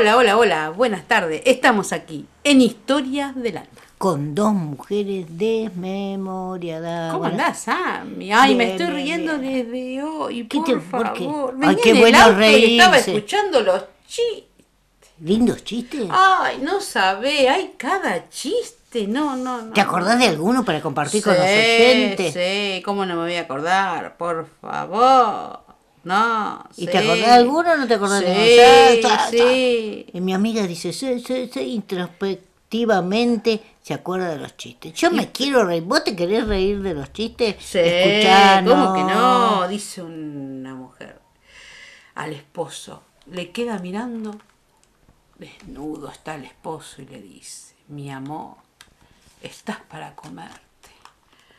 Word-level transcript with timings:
Hola, 0.00 0.16
hola, 0.16 0.36
hola, 0.38 0.70
buenas 0.70 1.06
tardes. 1.06 1.42
Estamos 1.44 1.92
aquí 1.92 2.24
en 2.42 2.62
Historias 2.62 3.34
del 3.36 3.58
Alma. 3.58 3.68
Con 3.98 4.34
dos 4.34 4.54
mujeres 4.54 5.26
desmemoriadas. 5.28 7.12
¿Cómo 7.12 7.26
andás, 7.26 7.58
Sammy? 7.60 8.32
Ay, 8.32 8.54
me 8.54 8.70
estoy 8.72 8.86
riendo 8.86 9.36
desde 9.36 10.02
hoy, 10.02 10.48
¿Qué 10.48 10.56
por 10.56 10.64
te- 10.64 10.76
por 10.76 11.12
qué? 11.12 11.24
favor. 11.26 11.54
Ay, 11.60 11.60
Venía 11.60 11.82
qué 11.82 11.90
en 11.90 11.96
el 11.96 12.00
bueno 12.02 12.18
auto 12.18 12.40
y 12.40 12.78
estaba 12.78 12.92
reírse. 12.94 13.14
escuchando 13.14 13.60
los 13.60 13.84
chistes. 14.08 14.44
¿Lindos 15.20 15.64
chistes? 15.64 16.06
Ay, 16.10 16.60
no 16.62 16.80
sabe, 16.80 17.50
hay 17.50 17.74
cada 17.76 18.26
chiste. 18.30 19.06
No, 19.06 19.36
no, 19.36 19.60
no. 19.60 19.72
¿Te 19.74 19.82
acordás 19.82 20.18
de 20.18 20.28
alguno 20.28 20.64
para 20.64 20.80
compartir 20.80 21.22
con 21.22 21.34
los 21.36 21.44
Sí, 21.44 21.52
oyentes? 21.52 22.32
Sí, 22.32 22.80
¿cómo 22.86 23.04
no 23.04 23.16
me 23.16 23.22
voy 23.24 23.34
a 23.34 23.42
acordar? 23.42 24.16
Por 24.16 24.48
favor. 24.62 25.60
No, 26.02 26.64
¿Y 26.76 26.86
sí. 26.86 26.90
te 26.90 26.98
acordás 26.98 27.18
de 27.18 27.26
alguno 27.26 27.72
o 27.72 27.76
no 27.76 27.86
te 27.86 27.94
acordás 27.94 28.20
sí, 28.20 28.26
de 28.26 29.02
alguno? 29.02 29.30
Sí, 29.30 30.06
Y 30.12 30.20
mi 30.20 30.32
amiga 30.32 30.66
dice, 30.66 30.92
sí, 30.92 31.20
sí, 31.20 31.50
sí, 31.52 31.60
introspectivamente 31.60 33.60
se 33.82 33.94
acuerda 33.94 34.30
de 34.30 34.38
los 34.38 34.56
chistes. 34.56 34.94
Yo 34.94 35.10
me 35.10 35.30
quiero 35.30 35.64
reír. 35.64 35.82
¿Vos 35.82 36.04
te 36.04 36.16
querés 36.16 36.46
reír 36.46 36.80
de 36.80 36.94
los 36.94 37.12
chistes? 37.12 37.56
Sí, 37.58 37.78
Escuchá, 37.78 38.64
¿cómo 38.66 38.94
que 38.94 39.04
no? 39.04 39.68
Dice 39.68 40.02
una 40.02 40.74
mujer 40.74 41.20
al 42.14 42.32
esposo. 42.32 43.02
Le 43.30 43.50
queda 43.50 43.78
mirando. 43.78 44.38
Desnudo 45.38 46.10
está 46.10 46.34
el 46.34 46.44
esposo 46.44 47.02
y 47.02 47.06
le 47.06 47.20
dice, 47.20 47.74
mi 47.88 48.10
amor, 48.10 48.56
estás 49.42 49.80
para 49.80 50.14
comerte. 50.14 50.60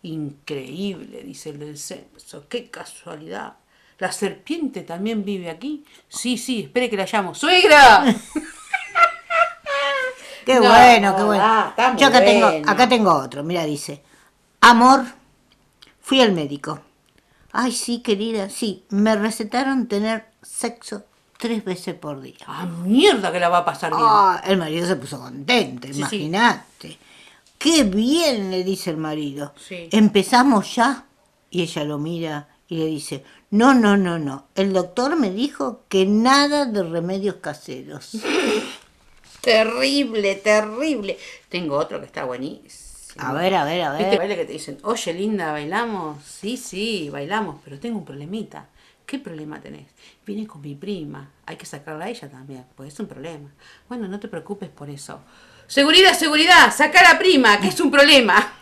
Increíble, 0.02 1.24
dice 1.24 1.50
el 1.50 1.58
del 1.58 1.76
censo. 1.76 2.44
Qué 2.48 2.70
casualidad. 2.70 3.54
¿La 3.98 4.12
serpiente 4.12 4.82
también 4.82 5.24
vive 5.24 5.50
aquí? 5.50 5.84
Sí, 6.08 6.38
sí, 6.38 6.60
espere 6.60 6.88
que 6.88 6.96
la 6.98 7.08
llamo. 7.12 7.34
¡Suegra! 7.34 8.04
Qué 10.46 10.54
No, 10.54 10.60
bueno, 10.60 11.16
qué 11.16 11.22
bueno. 11.24 11.42
ah, 11.44 11.96
Yo 11.98 12.06
acá 12.06 12.24
tengo, 12.24 12.46
acá 12.46 12.88
tengo 12.88 13.12
otro, 13.12 13.42
mira, 13.42 13.64
dice, 13.64 14.04
amor, 14.60 15.04
fui 16.00 16.20
al 16.20 16.30
médico. 16.30 16.80
Ay, 17.50 17.72
sí, 17.72 18.02
querida, 18.02 18.48
sí, 18.50 18.84
me 18.90 19.16
recetaron 19.16 19.88
tener 19.88 20.26
sexo 20.42 21.09
tres 21.40 21.64
veces 21.64 21.94
por 21.94 22.20
día. 22.20 22.36
¡Ah, 22.46 22.66
mierda 22.66 23.32
que 23.32 23.40
la 23.40 23.48
va 23.48 23.58
a 23.58 23.64
pasar 23.64 23.90
bien! 23.90 24.02
Ah, 24.06 24.42
el 24.46 24.58
marido 24.58 24.86
se 24.86 24.96
puso 24.96 25.18
contento, 25.18 25.88
sí. 25.88 25.98
imagínate. 25.98 26.98
Qué 27.58 27.84
bien, 27.84 28.50
le 28.50 28.62
dice 28.62 28.90
el 28.90 28.98
marido. 28.98 29.52
Sí. 29.66 29.88
¿Empezamos 29.90 30.76
ya? 30.76 31.06
Y 31.50 31.62
ella 31.62 31.84
lo 31.84 31.98
mira 31.98 32.48
y 32.68 32.76
le 32.76 32.86
dice, 32.86 33.24
no, 33.50 33.74
no, 33.74 33.96
no, 33.96 34.18
no. 34.18 34.46
El 34.54 34.72
doctor 34.72 35.16
me 35.16 35.30
dijo 35.30 35.82
que 35.88 36.06
nada 36.06 36.66
de 36.66 36.84
remedios 36.84 37.36
caseros. 37.36 38.16
Terrible, 39.40 40.34
terrible. 40.34 41.16
Tengo 41.48 41.76
otro 41.76 41.98
que 41.98 42.04
está 42.04 42.24
buenísimo. 42.24 42.90
A 43.16 43.32
ver, 43.32 43.54
a 43.54 43.64
ver, 43.64 43.82
a 43.82 43.92
¿Viste 43.92 44.10
ver. 44.10 44.18
baile 44.18 44.36
que 44.36 44.44
te 44.44 44.52
dicen, 44.52 44.78
oye 44.82 45.14
linda, 45.14 45.52
bailamos? 45.52 46.22
Sí, 46.22 46.58
sí, 46.58 47.08
bailamos, 47.10 47.56
pero 47.64 47.78
tengo 47.80 47.98
un 47.98 48.04
problemita. 48.04 48.66
¿Qué 49.10 49.18
problema 49.18 49.60
tenés? 49.60 49.88
Vine 50.24 50.46
con 50.46 50.60
mi 50.60 50.76
prima, 50.76 51.32
hay 51.44 51.56
que 51.56 51.66
sacarla 51.66 52.04
a 52.04 52.08
ella 52.10 52.30
también, 52.30 52.64
pues 52.76 52.94
es 52.94 53.00
un 53.00 53.08
problema. 53.08 53.52
Bueno, 53.88 54.06
no 54.06 54.20
te 54.20 54.28
preocupes 54.28 54.68
por 54.68 54.88
eso. 54.88 55.20
Seguridad, 55.66 56.16
seguridad, 56.16 56.72
saca 56.72 57.00
a 57.00 57.14
la 57.14 57.18
prima, 57.18 57.60
que 57.60 57.66
es 57.66 57.80
un 57.80 57.90
problema. 57.90 58.52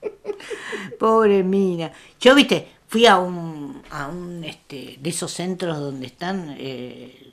Pobre 1.00 1.42
mina. 1.42 1.90
Yo, 2.20 2.36
viste, 2.36 2.70
fui 2.86 3.04
a 3.04 3.18
un, 3.18 3.82
a 3.90 4.06
un 4.06 4.44
este, 4.44 4.96
de 5.00 5.10
esos 5.10 5.32
centros 5.32 5.80
donde 5.80 6.06
están 6.06 6.54
eh, 6.56 7.29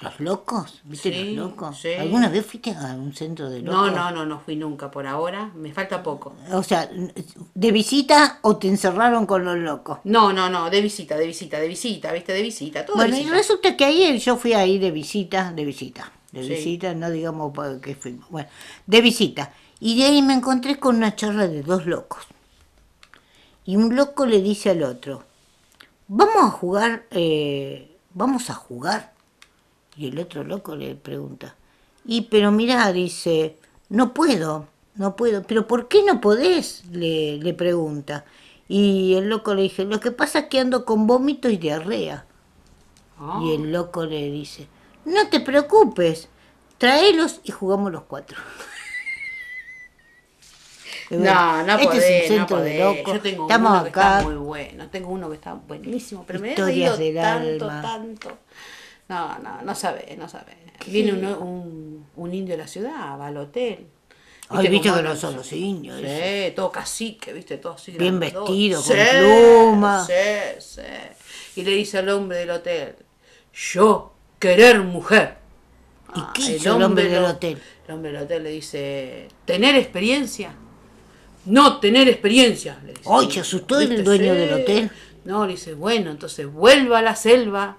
los 0.00 0.18
locos, 0.20 0.80
¿viste 0.84 1.12
Sí, 1.12 1.34
los 1.34 1.50
locos? 1.50 1.78
sí. 1.80 1.92
¿Alguna 1.92 2.28
vez 2.28 2.46
fuiste 2.46 2.70
a 2.72 2.94
un 2.94 3.12
centro 3.14 3.50
de 3.50 3.60
No, 3.62 3.72
locos? 3.86 3.92
no, 3.92 4.10
no, 4.10 4.26
no 4.26 4.40
fui 4.40 4.56
nunca 4.56 4.90
por 4.90 5.06
ahora, 5.06 5.50
me 5.54 5.72
falta 5.72 6.02
poco. 6.02 6.34
O 6.52 6.62
sea, 6.62 6.88
¿de 7.54 7.72
visita 7.72 8.38
o 8.42 8.56
te 8.56 8.68
encerraron 8.68 9.26
con 9.26 9.44
los 9.44 9.56
locos? 9.58 9.98
No, 10.04 10.32
no, 10.32 10.48
no, 10.48 10.70
de 10.70 10.80
visita, 10.80 11.16
de 11.16 11.26
visita, 11.26 11.58
de 11.58 11.68
visita, 11.68 12.12
viste, 12.12 12.32
de 12.32 12.42
visita, 12.42 12.86
todo 12.86 12.96
Bueno, 12.96 13.16
y 13.16 13.24
resulta 13.26 13.76
que 13.76 13.84
ahí 13.84 14.18
yo 14.18 14.36
fui 14.36 14.54
ahí 14.54 14.78
de 14.78 14.90
visita, 14.90 15.52
de 15.52 15.64
visita, 15.64 16.10
de 16.32 16.44
Sí. 16.44 16.48
visita, 16.50 16.94
no 16.94 17.10
digamos 17.10 17.52
para 17.54 17.78
qué 17.80 17.94
fuimos, 17.94 18.28
bueno, 18.30 18.48
de 18.86 19.00
visita. 19.02 19.52
Y 19.80 19.98
de 19.98 20.04
ahí 20.06 20.22
me 20.22 20.34
encontré 20.34 20.78
con 20.78 20.96
una 20.96 21.14
charla 21.16 21.46
de 21.48 21.62
dos 21.62 21.86
locos. 21.86 22.24
Y 23.64 23.76
un 23.76 23.94
loco 23.94 24.26
le 24.26 24.40
dice 24.40 24.70
al 24.70 24.82
otro, 24.82 25.24
vamos 26.08 26.42
a 26.42 26.50
jugar, 26.50 27.04
eh, 27.10 27.96
vamos 28.14 28.50
a 28.50 28.54
jugar. 28.54 29.12
Y 30.00 30.08
el 30.08 30.18
otro 30.18 30.44
loco 30.44 30.76
le 30.76 30.94
pregunta, 30.96 31.56
y 32.04 32.22
pero 32.22 32.50
mira, 32.52 32.90
dice, 32.92 33.58
no 33.90 34.14
puedo, 34.14 34.68
no 34.94 35.16
puedo, 35.16 35.42
pero 35.46 35.66
¿por 35.66 35.88
qué 35.88 36.02
no 36.04 36.20
podés? 36.20 36.84
Le, 36.90 37.38
le 37.38 37.54
pregunta. 37.54 38.24
Y 38.68 39.14
el 39.16 39.28
loco 39.28 39.54
le 39.54 39.62
dice, 39.62 39.84
lo 39.84 40.00
que 40.00 40.12
pasa 40.12 40.40
es 40.40 40.44
que 40.46 40.60
ando 40.60 40.84
con 40.86 41.06
vómito 41.06 41.50
y 41.50 41.58
diarrea. 41.58 42.26
Ah. 43.18 43.40
Y 43.42 43.54
el 43.54 43.72
loco 43.72 44.06
le 44.06 44.30
dice, 44.30 44.68
no 45.04 45.28
te 45.30 45.40
preocupes, 45.40 46.30
tráelos 46.78 47.40
y 47.44 47.52
jugamos 47.52 47.92
los 47.92 48.04
cuatro. 48.04 48.38
Bueno, 51.10 51.40
No, 51.60 51.62
no 51.64 51.78
este 51.78 51.86
podés, 51.86 52.10
es 52.10 52.30
un 52.30 52.36
no 52.36 52.48
centro 52.48 52.60
de 52.62 52.74
locos. 52.74 53.12
Yo 53.14 53.20
tengo 53.22 53.42
Estamos 53.42 53.70
uno 53.72 53.82
que 53.82 53.88
acá. 53.90 54.02
está 54.02 54.16
muy 54.16 54.36
bueno. 54.36 54.88
Tengo 54.90 55.10
uno 55.10 55.28
que 55.28 55.36
está 55.36 55.54
buenísimo, 55.54 56.24
pero 56.26 56.40
me 56.40 56.52
he 56.52 56.56
reído 56.56 57.02
tanto, 57.12 57.70
alma. 57.70 57.80
tanto. 57.80 58.38
No, 59.10 59.38
no, 59.40 59.62
no 59.62 59.74
sabe, 59.74 60.14
no 60.16 60.28
sabe. 60.28 60.56
Viene 60.86 61.12
un, 61.12 61.24
un, 61.24 62.06
un 62.16 62.34
indio 62.34 62.54
de 62.56 62.62
la 62.62 62.68
ciudad, 62.68 63.18
va 63.18 63.26
al 63.26 63.36
hotel. 63.36 63.86
Ay, 64.48 64.68
viste 64.68 64.92
que 64.92 65.02
no 65.02 65.16
son 65.16 65.36
los 65.36 65.52
indios. 65.52 66.00
Sí, 66.00 66.52
todo 66.54 66.70
cacique, 66.70 67.32
viste, 67.32 67.58
todo 67.58 67.72
así. 67.74 67.90
Bien 67.92 68.18
grandote. 68.20 68.50
vestido, 68.52 68.82
con 68.82 68.96
Sí, 68.96 69.02
pluma. 69.18 70.06
Sí, 70.06 70.60
sí. 70.60 71.60
Y 71.60 71.64
le 71.64 71.72
dice 71.72 71.98
al 71.98 72.08
hombre 72.08 72.38
del 72.38 72.50
hotel, 72.50 72.94
yo 73.52 74.12
querer 74.38 74.80
mujer. 74.80 75.38
¿Y 76.14 76.20
Ah, 76.20 76.32
qué 76.34 76.42
hizo 76.42 76.76
el 76.76 76.82
hombre 76.82 77.08
del 77.08 77.24
hotel? 77.24 77.60
El 77.86 77.94
hombre 77.94 78.12
del 78.12 78.22
hotel 78.22 78.42
le 78.44 78.50
dice, 78.50 79.28
¿tener 79.44 79.74
experiencia? 79.76 80.52
No 81.46 81.78
tener 81.80 82.08
experiencia. 82.08 82.78
Le 82.84 82.92
dice. 82.92 83.08
Ay, 83.10 83.30
se 83.30 83.40
asustó 83.40 83.80
el 83.80 84.04
dueño 84.04 84.34
del 84.34 84.52
hotel. 84.52 84.90
No, 85.24 85.46
le 85.46 85.52
dice, 85.52 85.74
bueno, 85.74 86.10
entonces 86.10 86.46
vuelva 86.52 86.98
a 87.00 87.02
la 87.02 87.14
selva, 87.14 87.76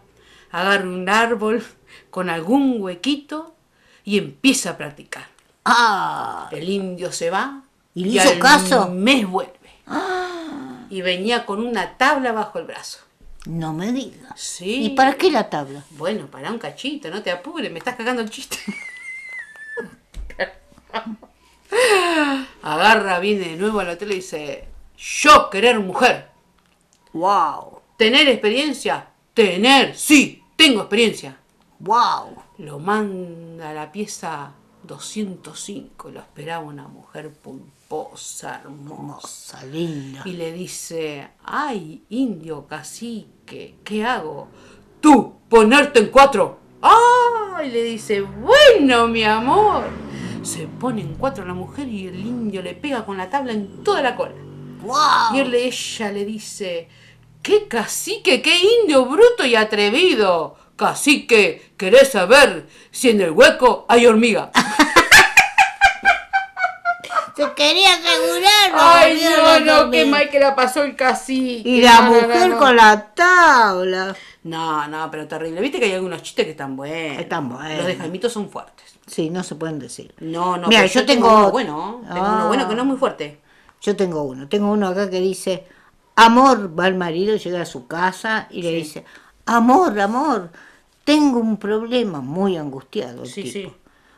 agarre 0.51 0.87
un 0.87 1.07
árbol 1.09 1.63
con 2.09 2.29
algún 2.29 2.81
huequito 2.81 3.55
y 4.03 4.17
empieza 4.17 4.71
a 4.71 4.77
practicar. 4.77 5.27
Ah, 5.65 6.49
El 6.51 6.67
indio 6.69 7.11
se 7.11 7.29
va 7.29 7.63
¿Y 7.93 8.05
le 8.05 8.09
hizo 8.09 8.29
al 8.29 8.39
caso? 8.39 8.89
mes 8.89 9.27
vuelve. 9.27 9.51
Y 10.89 11.01
venía 11.01 11.45
con 11.45 11.65
una 11.65 11.97
tabla 11.97 12.31
bajo 12.31 12.59
el 12.59 12.65
brazo. 12.65 12.99
no 13.45 13.73
me 13.73 13.91
digas. 13.91 14.39
Sí. 14.39 14.85
¿Y 14.85 14.89
para 14.89 15.13
qué 15.15 15.29
la 15.31 15.49
tabla? 15.49 15.83
Bueno, 15.91 16.27
para 16.27 16.51
un 16.51 16.59
cachito, 16.59 17.09
no 17.09 17.21
te 17.21 17.31
apures, 17.31 17.71
me 17.71 17.79
estás 17.79 17.95
cagando 17.95 18.21
el 18.21 18.29
chiste. 18.29 18.57
agarra, 22.61 23.19
viene 23.19 23.49
de 23.49 23.55
nuevo 23.55 23.79
al 23.79 23.89
hotel 23.89 24.11
y 24.11 24.15
dice, 24.15 24.65
yo 24.97 25.49
querer 25.49 25.79
mujer, 25.79 26.29
¡Wow! 27.13 27.81
tener 27.97 28.27
experiencia, 28.27 29.07
tener, 29.33 29.95
sí, 29.97 30.40
tengo 30.61 30.81
experiencia. 30.81 31.37
¡Wow! 31.79 32.35
Lo 32.59 32.77
manda 32.77 33.71
a 33.71 33.73
la 33.73 33.91
pieza 33.91 34.51
205 34.83 36.09
y 36.09 36.11
lo 36.11 36.19
esperaba 36.19 36.63
una 36.63 36.87
mujer 36.87 37.31
pomposa, 37.33 38.61
hermosa. 38.63 38.93
Hermosa, 38.93 39.65
linda. 39.65 40.21
Y 40.23 40.33
le 40.33 40.51
dice, 40.51 41.29
ay, 41.43 42.03
indio 42.09 42.67
cacique, 42.67 43.77
¿qué 43.83 44.05
hago? 44.05 44.49
Tú, 44.99 45.33
ponerte 45.49 45.99
en 45.99 46.09
cuatro. 46.09 46.59
¡Ay! 46.79 47.71
Le 47.71 47.81
dice, 47.81 48.21
bueno, 48.21 49.07
mi 49.07 49.23
amor. 49.23 49.85
Se 50.43 50.67
pone 50.67 51.01
en 51.01 51.15
cuatro 51.15 51.43
la 51.43 51.55
mujer 51.55 51.87
y 51.87 52.05
el 52.05 52.19
indio 52.19 52.61
le 52.61 52.75
pega 52.75 53.03
con 53.03 53.17
la 53.17 53.31
tabla 53.31 53.53
en 53.53 53.83
toda 53.83 54.03
la 54.03 54.15
cola. 54.15 54.35
¡Wow! 54.83 55.35
Y 55.35 55.39
él, 55.39 55.55
ella 55.55 56.11
le 56.11 56.23
dice, 56.23 56.87
qué 57.41 57.67
cacique, 57.67 58.41
qué 58.41 58.55
indio 58.81 59.05
bruto 59.05 59.45
y 59.45 59.55
atrevido. 59.55 60.55
Cacique, 60.75 61.73
¿querés 61.77 62.11
saber 62.11 62.67
si 62.91 63.09
en 63.11 63.21
el 63.21 63.31
hueco 63.31 63.85
hay 63.87 64.05
hormiga? 64.07 64.51
Se 67.35 67.53
quería 67.53 67.93
asegurar. 67.93 68.71
Ay, 68.73 69.21
no, 69.23 69.43
la 69.43 69.59
no, 69.83 69.89
qué 69.91 70.05
mal 70.05 70.29
que 70.29 70.39
la 70.39 70.53
pasó 70.55 70.83
el 70.83 70.95
cacique. 70.95 71.67
Y 71.67 71.81
la 71.81 72.01
No, 72.01 72.09
no, 72.11 72.21
no, 72.21 72.27
mujer 72.27 72.49
no. 72.49 72.57
con 72.59 72.75
la 72.75 73.05
tabla. 73.13 74.15
No, 74.43 74.87
no, 74.87 75.09
pero 75.09 75.27
terrible. 75.27 75.61
Viste 75.61 75.79
que 75.79 75.85
hay 75.85 75.93
algunos 75.93 76.21
chistes 76.23 76.45
que 76.45 76.51
están 76.51 76.75
buenos. 76.75 77.19
Están 77.19 77.47
buenos. 77.49 77.77
Los 77.77 77.85
de 77.87 77.95
Jaimito 77.95 78.29
son 78.29 78.49
fuertes. 78.49 78.85
Sí, 79.07 79.29
no 79.29 79.43
se 79.43 79.55
pueden 79.55 79.79
decir. 79.79 80.13
No, 80.19 80.57
no, 80.57 80.67
Mira, 80.67 80.81
pero 80.81 80.93
yo 80.93 81.05
tengo- 81.05 81.29
uno 81.33 81.51
bueno. 81.51 82.01
Tengo 82.07 82.25
Ah. 82.25 82.33
uno 82.35 82.47
bueno 82.49 82.67
que 82.67 82.75
no 82.75 82.81
es 82.81 82.87
muy 82.87 82.97
fuerte. 82.97 83.39
Yo 83.81 83.95
tengo 83.95 84.23
uno. 84.23 84.47
Tengo 84.49 84.69
uno 84.71 84.89
acá 84.89 85.09
que 85.09 85.19
dice, 85.21 85.65
amor, 86.25 86.77
va 86.79 86.87
el 86.87 86.95
marido, 86.95 87.35
llega 87.35 87.61
a 87.61 87.65
su 87.65 87.87
casa 87.87 88.47
y 88.51 88.61
le 88.61 88.71
dice, 88.71 89.05
amor, 89.45 89.99
amor, 89.99 90.49
tengo 91.03 91.39
un 91.39 91.57
problema. 91.57 92.21
Muy 92.21 92.57
angustiado 92.57 93.23
el 93.23 93.29
Sí, 93.29 93.43
tipo. 93.43 93.69
sí. 93.69 93.75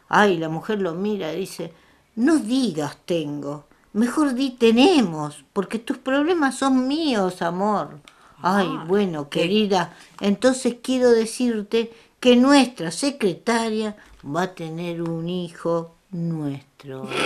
Ay, 0.10 0.38
la 0.38 0.50
mujer 0.50 0.80
lo 0.82 0.94
mira 0.94 1.34
y 1.34 1.40
dice, 1.42 1.74
no 2.16 2.38
digas 2.38 2.98
tengo, 3.06 3.66
mejor 3.94 4.34
di 4.34 4.52
tenemos, 4.52 5.44
porque 5.54 5.80
tus 5.80 5.98
problemas 5.98 6.56
son 6.58 6.88
míos, 6.88 7.42
amor. 7.42 8.00
Ay, 8.42 8.68
Ah, 8.70 8.86
bueno, 8.88 9.30
qué- 9.30 9.42
querida, 9.42 9.94
entonces 10.20 10.76
quiero 10.84 11.10
decirte 11.10 11.92
que 12.20 12.36
nuestra 12.36 12.92
secretaria 12.92 13.96
va 14.24 14.44
a 14.44 14.54
tener 14.54 15.02
un 15.02 15.30
hijo 15.30 15.96
nuestro. 16.12 17.08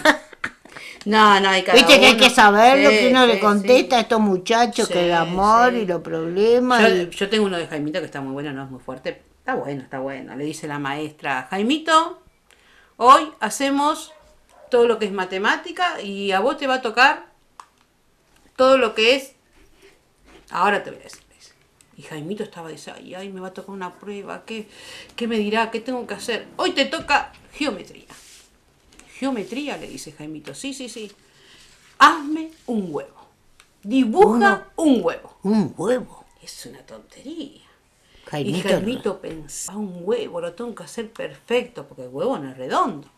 No, 1.06 1.40
no, 1.40 1.48
hay 1.48 1.62
cada 1.62 1.76
Viste 1.78 1.98
que 1.98 2.06
hay 2.06 2.12
uno. 2.14 2.22
que 2.22 2.30
saber 2.30 2.78
lo 2.84 2.90
que 2.90 3.08
uno 3.10 3.26
le 3.26 3.40
contesta 3.40 3.96
a 3.96 4.00
estos 4.00 4.20
muchachos, 4.20 4.88
que 4.88 5.06
el 5.06 5.12
amor 5.14 5.72
y 5.74 5.86
los 5.86 6.02
problemas. 6.02 6.82
Yo, 6.82 6.88
y- 6.94 7.10
yo 7.10 7.28
tengo 7.30 7.46
uno 7.46 7.56
de 7.56 7.66
Jaimito 7.66 8.00
que 8.00 8.04
está 8.06 8.20
muy 8.20 8.32
bueno, 8.32 8.52
no 8.52 8.64
es 8.64 8.70
muy 8.70 8.80
fuerte. 8.80 9.22
Está 9.38 9.54
bueno, 9.54 9.82
está 9.82 9.98
bueno. 10.00 10.36
Le 10.36 10.44
dice 10.44 10.68
la 10.68 10.78
maestra, 10.78 11.46
Jaimito, 11.50 12.22
hoy 12.98 13.30
hacemos 13.40 14.12
todo 14.70 14.86
lo 14.86 14.98
que 14.98 15.06
es 15.06 15.12
matemática 15.12 16.00
y 16.02 16.32
a 16.32 16.40
vos 16.40 16.58
te 16.58 16.66
va 16.66 16.74
a 16.74 16.82
tocar 16.82 17.26
todo 18.56 18.76
lo 18.76 18.94
que 18.94 19.16
es... 19.16 19.34
Ahora 20.50 20.82
te 20.82 20.90
voy 20.90 21.00
a 21.00 21.04
decir. 21.04 21.22
dice. 21.34 21.52
Y 21.96 22.02
Jaimito 22.02 22.42
estaba 22.42 22.68
diciendo, 22.68 23.00
ay, 23.02 23.14
ay, 23.14 23.28
me 23.30 23.40
va 23.40 23.48
a 23.48 23.54
tocar 23.54 23.70
una 23.74 23.94
prueba, 23.94 24.42
¿qué, 24.44 24.68
¿qué 25.16 25.26
me 25.26 25.38
dirá? 25.38 25.70
¿Qué 25.70 25.80
tengo 25.80 26.06
que 26.06 26.14
hacer? 26.14 26.46
Hoy 26.56 26.72
te 26.72 26.84
toca 26.84 27.32
geometría. 27.54 28.04
Geometría, 29.20 29.76
le 29.76 29.86
dice 29.86 30.12
Jaimito, 30.12 30.54
sí, 30.54 30.72
sí, 30.72 30.88
sí. 30.88 31.12
Hazme 31.98 32.52
un 32.64 32.86
huevo. 32.88 33.26
Dibuja 33.82 34.68
un 34.76 35.04
huevo. 35.04 35.36
Un 35.42 35.74
huevo. 35.76 36.24
Es 36.42 36.64
una 36.64 36.78
tontería. 36.78 37.60
Jaimito, 38.24 38.56
y 38.56 38.62
Jaimito 38.62 39.20
pensaba, 39.20 39.76
un 39.78 40.00
huevo, 40.04 40.40
lo 40.40 40.54
tengo 40.54 40.74
que 40.74 40.84
hacer 40.84 41.12
perfecto, 41.12 41.86
porque 41.86 42.04
el 42.04 42.08
huevo 42.08 42.38
no 42.38 42.50
es 42.50 42.56
redondo. 42.56 43.08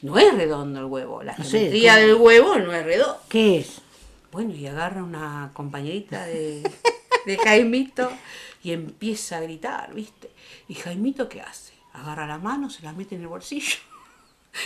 No 0.00 0.18
es 0.18 0.34
redondo 0.34 0.80
el 0.80 0.86
huevo. 0.86 1.22
La 1.22 1.36
No 1.36 1.44
geometría 1.44 1.96
del 1.96 2.14
huevo 2.14 2.56
no 2.56 2.72
es 2.72 2.84
redondo. 2.86 3.20
¿Qué 3.28 3.58
es? 3.58 3.82
Bueno, 4.32 4.54
y 4.54 4.66
agarra 4.66 5.04
una 5.04 5.50
compañerita 5.52 6.24
de, 6.24 6.62
de 7.26 7.36
Jaimito 7.36 8.10
y 8.62 8.72
empieza 8.72 9.36
a 9.36 9.40
gritar, 9.40 9.92
¿viste? 9.92 10.30
¿Y 10.68 10.74
Jaimito 10.74 11.28
qué 11.28 11.42
hace? 11.42 11.74
Agarra 11.92 12.26
la 12.26 12.38
mano, 12.38 12.70
se 12.70 12.82
la 12.82 12.94
mete 12.94 13.14
en 13.14 13.20
el 13.20 13.28
bolsillo. 13.28 13.76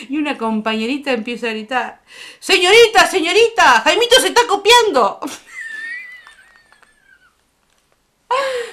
Y 0.09 0.17
una 0.19 0.37
compañerita 0.39 1.13
empieza 1.13 1.47
a 1.49 1.51
gritar, 1.51 2.01
señorita, 2.39 3.07
señorita, 3.07 3.81
Jaimito 3.83 4.21
se 4.21 4.29
está 4.29 4.43
copiando. 4.49 5.21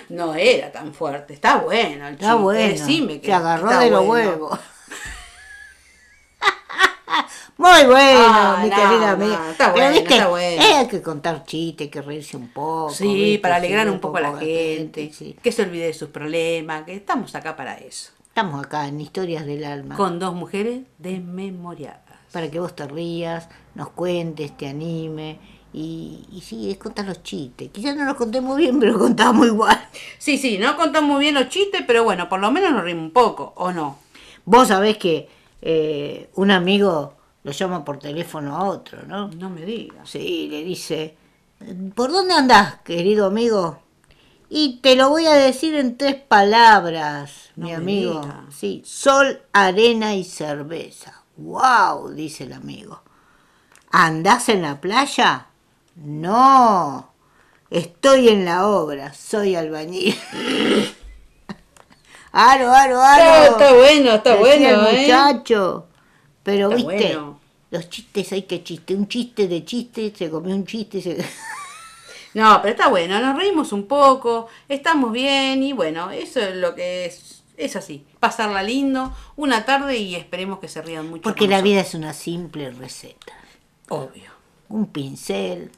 No 0.09 0.35
era 0.35 0.71
tan 0.71 0.93
fuerte, 0.93 1.33
está 1.33 1.57
bueno 1.57 2.07
el 2.07 2.13
Está 2.13 2.27
chiste, 2.27 2.41
bueno. 2.41 2.69
decime 2.69 3.19
que 3.19 3.27
Se 3.27 3.33
agarró 3.33 3.69
de 3.77 3.89
los 3.89 4.05
bueno. 4.05 4.29
huevos. 4.31 4.59
Muy 7.57 7.85
bueno, 7.85 8.19
Ah, 8.23 8.59
mi 8.61 8.69
no, 8.69 8.75
querida 8.75 8.99
no, 8.99 9.23
amiga. 9.23 9.51
está 9.51 9.73
Pero 9.73 9.85
bueno, 9.87 9.99
viste, 9.99 10.13
está 10.13 10.27
bueno. 10.27 10.61
hay 10.77 10.87
que 10.87 11.01
contar 11.01 11.43
chistes, 11.43 11.85
hay 11.85 11.89
que 11.89 12.01
reírse 12.03 12.37
un 12.37 12.49
poco. 12.49 12.91
Sí, 12.93 13.11
¿viste? 13.15 13.39
para 13.39 13.55
alegrar 13.55 13.87
Sí, 13.87 13.93
un 13.93 13.99
poco 13.99 14.17
a 14.17 14.21
la 14.21 14.31
la 14.31 14.39
gente, 14.39 15.11
sí. 15.11 15.35
que 15.41 15.51
se 15.51 15.63
olvide 15.63 15.87
de 15.87 15.93
sus 15.95 16.09
problemas, 16.09 16.83
que 16.83 16.93
estamos 16.95 17.33
acá 17.33 17.55
para 17.55 17.73
eso. 17.79 18.11
Estamos 18.37 18.63
acá 18.63 18.87
en 18.87 19.01
Historias 19.01 19.47
del 19.47 19.63
Alma. 19.63 19.95
Con 19.95 20.19
dos 20.19 20.35
mujeres 20.35 20.81
desmemoriadas. 20.99 22.03
Para 22.31 22.51
que 22.51 22.59
vos 22.59 22.75
te 22.75 22.85
rías, 22.85 23.49
nos 23.73 23.89
cuentes, 23.89 24.55
te 24.55 24.67
anime. 24.67 25.39
Y, 25.73 26.23
y 26.31 26.41
sí, 26.41 26.69
es 26.69 26.77
contar 26.77 27.07
los 27.07 27.23
chistes. 27.23 27.71
Quizás 27.71 27.95
no 27.97 28.05
los 28.05 28.13
conté 28.13 28.39
muy 28.39 28.61
bien, 28.61 28.79
pero 28.79 28.99
contamos 28.99 29.47
igual. 29.47 29.89
Sí, 30.19 30.37
sí, 30.37 30.59
no 30.59 30.77
contamos 30.77 31.09
muy 31.09 31.21
bien 31.21 31.33
los 31.33 31.49
chistes, 31.49 31.81
pero 31.87 32.03
bueno, 32.03 32.29
por 32.29 32.39
lo 32.39 32.51
menos 32.51 32.73
nos 32.73 32.83
rimos 32.83 33.05
un 33.05 33.11
poco, 33.11 33.53
¿o 33.55 33.71
no? 33.71 33.97
Vos 34.45 34.67
sabés 34.67 34.99
que 34.99 35.27
eh, 35.63 36.29
un 36.35 36.51
amigo 36.51 37.15
lo 37.41 37.51
llama 37.51 37.83
por 37.83 37.97
teléfono 37.97 38.55
a 38.55 38.65
otro, 38.65 39.01
¿no? 39.07 39.29
No 39.29 39.49
me 39.49 39.65
digas. 39.65 40.07
Sí, 40.07 40.47
le 40.51 40.63
dice, 40.63 41.17
¿por 41.95 42.11
dónde 42.11 42.35
andás, 42.35 42.81
querido 42.83 43.25
amigo? 43.25 43.79
Y 44.49 44.79
te 44.81 44.95
lo 44.95 45.09
voy 45.09 45.25
a 45.25 45.33
decir 45.33 45.75
en 45.75 45.97
tres 45.97 46.15
palabras, 46.15 47.49
No 47.55 47.65
mi 47.67 47.73
amigo. 47.73 48.21
diga. 48.21 48.45
Sí, 48.49 48.81
sol, 48.85 49.41
arena 49.51 50.15
y 50.15 50.23
cerveza. 50.23 51.23
¡Wow! 51.35 52.09
dice 52.11 52.45
el 52.45 52.53
amigo. 52.53 53.01
¿Andás 53.91 54.49
en 54.49 54.61
la 54.61 54.79
playa? 54.79 55.47
No, 55.95 57.11
estoy 57.69 58.29
en 58.29 58.45
la 58.45 58.67
obra, 58.67 59.13
soy 59.13 59.55
albañil. 59.55 60.15
aro, 62.31 62.71
aro, 62.71 63.01
aro. 63.01 63.23
Está, 63.23 63.47
está 63.47 63.73
bueno, 63.73 64.11
está 64.11 64.35
Decía 64.35 64.39
bueno, 64.77 64.87
el 64.87 64.95
¿eh? 64.95 65.01
muchacho. 65.01 65.87
Pero 66.43 66.71
Está 66.71 66.75
viste, 66.75 67.15
bueno. 67.15 67.39
los 67.71 67.89
chistes 67.89 68.31
hay 68.31 68.43
que 68.43 68.63
chiste. 68.63 68.95
Un 68.95 69.07
chiste 69.07 69.47
de 69.47 69.65
chiste, 69.65 70.13
se 70.15 70.29
comió 70.29 70.55
un 70.55 70.65
chiste. 70.65 71.01
Se... 71.01 71.17
No, 72.33 72.59
pero 72.61 72.71
está 72.71 72.89
bueno, 72.89 73.19
nos 73.19 73.35
reímos 73.35 73.71
un 73.73 73.87
poco, 73.87 74.47
estamos 74.67 75.11
bien 75.11 75.63
y 75.63 75.73
bueno, 75.73 76.11
eso 76.11 76.39
es 76.39 76.55
lo 76.55 76.75
que 76.75 77.05
es, 77.05 77.43
es 77.57 77.75
así, 77.75 78.05
pasarla 78.19 78.63
lindo 78.63 79.15
una 79.35 79.65
tarde 79.65 79.97
y 79.97 80.15
esperemos 80.15 80.59
que 80.59 80.67
se 80.67 80.81
rían 80.81 81.09
mucho. 81.09 81.23
Porque 81.23 81.47
la 81.47 81.61
vida 81.61 81.81
es 81.81 81.93
una 81.93 82.13
simple 82.13 82.71
receta. 82.71 83.33
Obvio. 83.89 84.31
Un 84.69 84.87
pincel, 84.87 85.71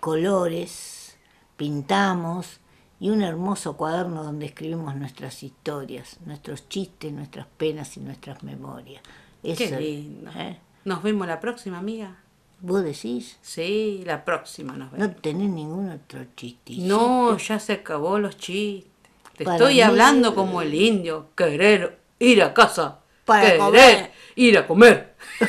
colores, 0.00 1.16
pintamos 1.56 2.60
y 3.00 3.10
un 3.10 3.22
hermoso 3.22 3.76
cuaderno 3.76 4.22
donde 4.22 4.46
escribimos 4.46 4.94
nuestras 4.96 5.42
historias, 5.42 6.18
nuestros 6.26 6.68
chistes, 6.68 7.12
nuestras 7.12 7.46
penas 7.46 7.96
y 7.96 8.00
nuestras 8.00 8.42
memorias. 8.42 9.02
Qué 9.42 9.52
Eso, 9.52 9.78
lindo. 9.78 10.30
¿eh? 10.36 10.58
Nos 10.84 11.02
vemos 11.02 11.26
la 11.26 11.40
próxima, 11.40 11.78
amiga. 11.78 12.16
¿Vos 12.60 12.82
decís? 12.82 13.38
Sí, 13.40 14.02
la 14.04 14.24
próxima 14.24 14.72
nos 14.74 14.90
vemos. 14.90 15.08
No 15.08 15.14
tenés 15.14 15.48
ningún 15.50 15.90
otro 15.90 16.24
chistecito. 16.36 16.86
No, 16.86 17.38
ya 17.38 17.58
se 17.60 17.74
acabó 17.74 18.18
los 18.18 18.36
chistes. 18.36 18.90
Te 19.36 19.44
Para 19.44 19.56
estoy 19.56 19.74
mí- 19.74 19.80
hablando 19.82 20.34
como 20.34 20.60
el 20.62 20.74
indio. 20.74 21.28
Querer 21.36 22.00
ir 22.18 22.42
a 22.42 22.52
casa. 22.52 22.98
Para 23.24 23.42
querer 23.42 23.58
comer. 23.60 24.12
ir 24.34 24.58
a 24.58 24.66
comer. 24.66 25.14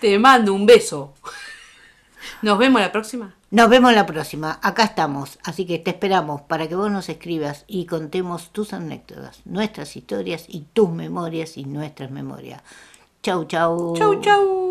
Te 0.00 0.18
mando 0.18 0.52
un 0.54 0.66
beso. 0.66 1.14
Nos 2.42 2.58
vemos 2.58 2.80
la 2.80 2.92
próxima. 2.92 3.34
Nos 3.50 3.68
vemos 3.70 3.92
la 3.94 4.04
próxima. 4.06 4.58
Acá 4.62 4.84
estamos. 4.84 5.38
Así 5.44 5.64
que 5.66 5.78
te 5.78 5.90
esperamos 5.90 6.42
para 6.42 6.68
que 6.68 6.74
vos 6.74 6.90
nos 6.90 7.08
escribas 7.08 7.64
y 7.66 7.86
contemos 7.86 8.50
tus 8.52 8.72
anécdotas, 8.72 9.40
nuestras 9.44 9.96
historias 9.96 10.44
y 10.48 10.62
tus 10.72 10.90
memorias 10.90 11.56
y 11.56 11.64
nuestras 11.64 12.10
memorias. 12.10 12.62
Chau, 13.22 13.44
chau. 13.46 13.94
Chau, 13.96 14.20
chau. 14.20 14.63